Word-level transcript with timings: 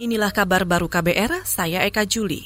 Inilah 0.00 0.32
kabar 0.32 0.64
baru 0.64 0.88
KBR, 0.88 1.44
saya 1.44 1.84
Eka 1.84 2.08
Juli. 2.08 2.40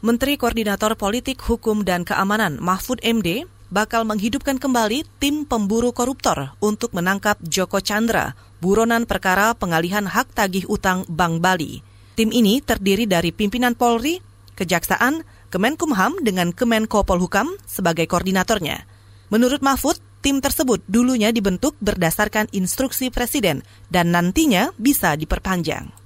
Menteri 0.00 0.40
Koordinator 0.40 0.96
Politik, 0.96 1.36
Hukum, 1.36 1.84
dan 1.84 2.00
Keamanan 2.00 2.56
Mahfud 2.56 2.96
MD 3.04 3.44
bakal 3.68 4.08
menghidupkan 4.08 4.56
kembali 4.56 5.04
tim 5.20 5.44
pemburu 5.44 5.92
koruptor 5.92 6.56
untuk 6.64 6.96
menangkap 6.96 7.36
Joko 7.44 7.84
Chandra, 7.84 8.32
buronan 8.64 9.04
perkara 9.04 9.52
pengalihan 9.52 10.08
hak 10.08 10.32
tagih 10.32 10.64
utang 10.64 11.04
Bank 11.04 11.44
Bali. 11.44 11.84
Tim 12.16 12.32
ini 12.32 12.64
terdiri 12.64 13.04
dari 13.04 13.36
pimpinan 13.36 13.76
Polri, 13.76 14.24
Kejaksaan, 14.56 15.28
Kemenkumham 15.52 16.24
dengan 16.24 16.56
Kemenko 16.56 17.04
Polhukam 17.04 17.52
sebagai 17.68 18.08
koordinatornya. 18.08 18.88
Menurut 19.28 19.60
Mahfud, 19.60 20.00
tim 20.24 20.40
tersebut 20.40 20.80
dulunya 20.88 21.36
dibentuk 21.36 21.76
berdasarkan 21.84 22.48
instruksi 22.56 23.12
Presiden 23.12 23.60
dan 23.92 24.08
nantinya 24.08 24.72
bisa 24.80 25.12
diperpanjang 25.20 26.03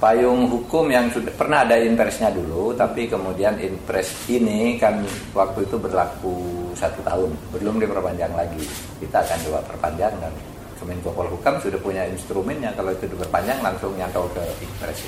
payung 0.00 0.48
hukum 0.48 0.88
yang 0.88 1.12
sudah 1.12 1.30
pernah 1.36 1.62
ada 1.62 1.76
impresnya 1.76 2.32
dulu, 2.32 2.72
tapi 2.72 3.04
kemudian 3.04 3.60
impres 3.60 4.26
ini 4.32 4.80
kan 4.80 5.04
waktu 5.36 5.68
itu 5.68 5.76
berlaku 5.76 6.72
satu 6.72 7.04
tahun, 7.04 7.30
belum 7.52 7.76
diperpanjang 7.76 8.32
lagi. 8.32 8.64
Kita 8.96 9.20
akan 9.20 9.38
coba 9.44 9.60
perpanjang 9.68 10.16
dan 10.18 10.32
Kemenko 10.80 11.12
Polhukam 11.12 11.60
sudah 11.60 11.76
punya 11.76 12.08
instrumennya 12.08 12.72
kalau 12.72 12.96
itu 12.96 13.04
diperpanjang 13.04 13.60
langsung 13.60 13.92
nyantol 14.00 14.32
ke 14.32 14.40
impres. 14.64 15.04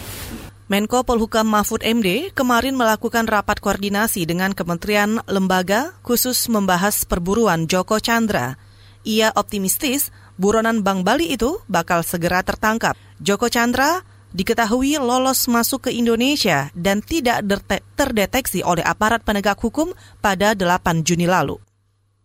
Menko 0.69 1.05
Polhukam 1.05 1.49
Mahfud 1.49 1.81
MD 1.85 2.33
kemarin 2.33 2.77
melakukan 2.77 3.29
rapat 3.29 3.61
koordinasi 3.61 4.25
dengan 4.29 4.53
kementerian 4.53 5.21
lembaga 5.29 5.97
khusus 6.05 6.49
membahas 6.53 7.09
perburuan 7.09 7.69
Joko 7.69 8.01
Chandra. 8.01 8.57
Ia 9.05 9.33
optimistis 9.37 10.13
buronan 10.41 10.81
Bank 10.81 11.05
Bali 11.05 11.33
itu 11.35 11.61
bakal 11.69 12.05
segera 12.05 12.41
tertangkap. 12.41 12.97
Joko 13.21 13.53
Chandra 13.53 14.01
diketahui 14.33 15.01
lolos 15.01 15.49
masuk 15.49 15.89
ke 15.89 15.91
Indonesia 15.93 16.69
dan 16.77 17.01
tidak 17.01 17.45
terdeteksi 17.97 18.65
oleh 18.65 18.85
aparat 18.85 19.25
penegak 19.25 19.61
hukum 19.61 19.93
pada 20.21 20.57
8 20.57 21.07
Juni 21.07 21.25
lalu. 21.25 21.61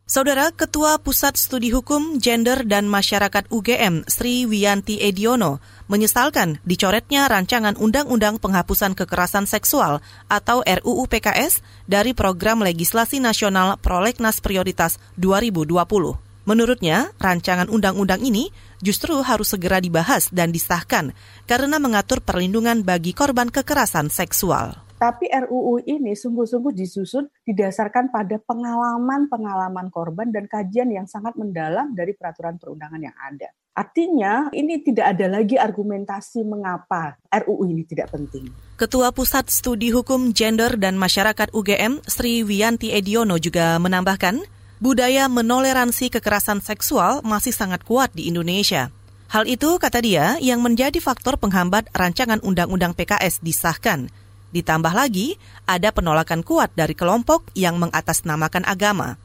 Saudara 0.07 0.55
Ketua 0.55 1.03
Pusat 1.03 1.35
Studi 1.35 1.67
Hukum, 1.67 2.23
Gender 2.23 2.63
dan 2.63 2.87
Masyarakat 2.87 3.51
UGM, 3.51 4.07
Sri 4.07 4.47
Wiyanti 4.47 5.03
Ediono, 5.03 5.59
menyesalkan 5.91 6.63
dicoretnya 6.63 7.27
rancangan 7.27 7.75
Undang-Undang 7.75 8.39
Penghapusan 8.39 8.95
Kekerasan 8.95 9.51
Seksual 9.51 9.99
atau 10.31 10.63
RUU 10.63 11.11
PKS 11.11 11.59
dari 11.91 12.15
Program 12.15 12.63
Legislasi 12.63 13.19
Nasional 13.19 13.75
Prolegnas 13.83 14.39
Prioritas 14.39 14.95
2020. 15.19 16.26
Menurutnya, 16.47 17.11
rancangan 17.19 17.67
undang-undang 17.67 18.23
ini 18.23 18.47
justru 18.79 19.19
harus 19.19 19.51
segera 19.51 19.83
dibahas 19.83 20.31
dan 20.31 20.55
disahkan 20.55 21.11
karena 21.43 21.75
mengatur 21.75 22.23
perlindungan 22.23 22.87
bagi 22.87 23.11
korban 23.11 23.51
kekerasan 23.51 24.07
seksual. 24.07 24.87
Tapi 24.97 25.29
RUU 25.29 25.83
ini 25.83 26.17
sungguh-sungguh 26.17 26.73
disusun 26.73 27.29
didasarkan 27.45 28.09
pada 28.09 28.41
pengalaman-pengalaman 28.41 29.93
korban 29.93 30.31
dan 30.33 30.49
kajian 30.49 30.89
yang 30.89 31.05
sangat 31.05 31.37
mendalam 31.37 31.93
dari 31.93 32.17
peraturan 32.17 32.57
perundangan 32.57 32.97
yang 33.03 33.13
ada. 33.13 33.53
Artinya 33.77 34.49
ini 34.57 34.81
tidak 34.81 35.13
ada 35.13 35.29
lagi 35.29 35.53
argumentasi 35.53 36.41
mengapa 36.47 37.13
RUU 37.29 37.69
ini 37.69 37.85
tidak 37.85 38.09
penting. 38.09 38.49
Ketua 38.73 39.13
Pusat 39.13 39.53
Studi 39.53 39.93
Hukum 39.93 40.33
Gender 40.33 40.79
dan 40.81 40.97
Masyarakat 40.97 41.53
UGM 41.53 42.01
Sri 42.09 42.41
Wiyanti 42.41 42.89
Ediono 42.89 43.37
juga 43.37 43.77
menambahkan, 43.77 44.56
budaya 44.77 45.25
menoleransi 45.31 46.13
kekerasan 46.13 46.61
seksual 46.61 47.25
masih 47.25 47.53
sangat 47.53 47.81
kuat 47.81 48.13
di 48.13 48.29
Indonesia. 48.29 48.93
Hal 49.27 49.43
itu, 49.43 49.75
kata 49.75 49.99
dia, 49.99 50.39
yang 50.39 50.63
menjadi 50.63 50.97
faktor 51.03 51.35
penghambat 51.35 51.91
rancangan 51.91 52.39
Undang-Undang 52.39 52.95
PKS 52.95 53.43
disahkan. 53.43 54.07
Ditambah 54.55 54.95
lagi, 54.95 55.35
ada 55.67 55.91
penolakan 55.91 56.41
kuat 56.47 56.71
dari 56.71 56.95
kelompok 56.95 57.51
yang 57.51 57.75
mengatasnamakan 57.75 58.63
agama. 58.63 59.19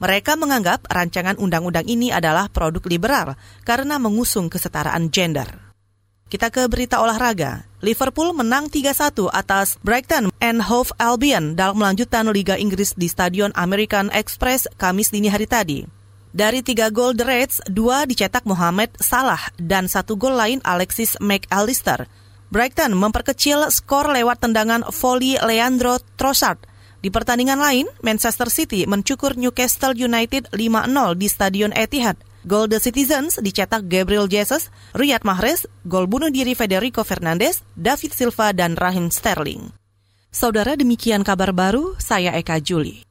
Mereka 0.00 0.38
menganggap 0.40 0.88
rancangan 0.88 1.36
undang-undang 1.36 1.84
ini 1.84 2.08
adalah 2.08 2.48
produk 2.48 2.80
liberal 2.88 3.36
karena 3.68 4.00
mengusung 4.00 4.48
kesetaraan 4.48 5.12
gender. 5.12 5.69
Kita 6.30 6.46
ke 6.46 6.62
berita 6.70 7.02
olahraga. 7.02 7.66
Liverpool 7.82 8.30
menang 8.30 8.70
3-1 8.70 9.34
atas 9.34 9.74
Brighton 9.82 10.30
and 10.38 10.62
Hove 10.62 10.94
Albion 10.94 11.58
dalam 11.58 11.82
melanjutkan 11.82 12.22
Liga 12.30 12.54
Inggris 12.54 12.94
di 12.94 13.10
Stadion 13.10 13.50
American 13.58 14.14
Express 14.14 14.70
Kamis 14.78 15.10
dini 15.10 15.26
hari 15.26 15.50
tadi. 15.50 15.82
Dari 16.30 16.62
tiga 16.62 16.86
gol 16.94 17.18
The 17.18 17.26
Reds, 17.26 17.66
dua 17.66 18.06
dicetak 18.06 18.46
Mohamed 18.46 18.94
Salah 19.02 19.42
dan 19.58 19.90
satu 19.90 20.14
gol 20.14 20.38
lain 20.38 20.62
Alexis 20.62 21.18
McAllister. 21.18 22.06
Brighton 22.54 22.94
memperkecil 22.94 23.66
skor 23.74 24.14
lewat 24.14 24.38
tendangan 24.38 24.86
volley 24.86 25.34
Leandro 25.42 25.98
Trossard. 26.14 26.62
Di 27.02 27.10
pertandingan 27.10 27.58
lain, 27.58 27.90
Manchester 28.06 28.46
City 28.46 28.86
mencukur 28.86 29.34
Newcastle 29.34 29.98
United 29.98 30.46
5-0 30.54 30.94
di 31.18 31.26
Stadion 31.26 31.74
Etihad. 31.74 32.14
Gol 32.40 32.72
The 32.72 32.80
Citizens 32.80 33.36
dicetak 33.36 33.84
Gabriel 33.84 34.24
Jesus, 34.24 34.72
Riyad 34.96 35.28
Mahrez, 35.28 35.68
gol 35.84 36.08
bunuh 36.08 36.32
diri 36.32 36.56
Federico 36.56 37.04
Fernandez, 37.04 37.60
David 37.76 38.16
Silva, 38.16 38.56
dan 38.56 38.80
Rahim 38.80 39.12
Sterling. 39.12 39.68
Saudara 40.32 40.72
demikian 40.78 41.20
kabar 41.20 41.52
baru, 41.52 41.98
saya 42.00 42.32
Eka 42.38 42.56
Juli. 42.64 43.09